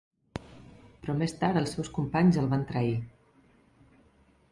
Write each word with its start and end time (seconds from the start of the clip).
Però 1.01 1.15
més 1.19 1.35
tard 1.41 1.59
els 1.61 1.75
seus 1.77 1.91
companys 1.97 2.39
el 2.45 2.49
van 2.55 2.63
trair. 2.71 2.97